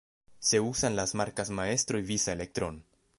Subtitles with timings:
[0.39, 2.83] Se usan las marcas Maestro y Visa Electron.